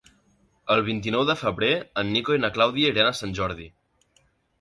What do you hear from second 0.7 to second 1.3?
El vint-i-nou